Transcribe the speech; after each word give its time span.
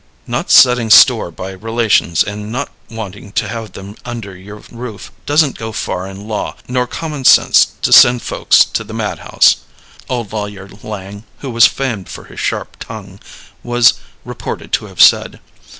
"Not 0.25 0.49
setting 0.49 0.89
store 0.89 1.29
by 1.29 1.51
relations, 1.51 2.23
and 2.23 2.51
not 2.51 2.71
wanting 2.89 3.31
to 3.33 3.47
have 3.47 3.73
them 3.73 3.95
under 4.03 4.35
your 4.35 4.63
roof, 4.71 5.11
doesn't 5.27 5.59
go 5.59 5.71
far 5.71 6.07
in 6.07 6.27
law 6.27 6.55
nor 6.67 6.87
common 6.87 7.23
sense 7.23 7.67
to 7.83 7.93
send 7.93 8.23
folks 8.23 8.65
to 8.65 8.83
the 8.83 8.95
madhouse," 8.95 9.57
old 10.09 10.33
Lawyer 10.33 10.67
Lang, 10.81 11.23
who 11.41 11.51
was 11.51 11.67
famed 11.67 12.09
for 12.09 12.23
his 12.23 12.39
sharp 12.39 12.77
tongue, 12.79 13.19
was 13.61 13.93
reported 14.25 14.71
to 14.71 14.85
have 14.87 14.99
said. 15.03 15.39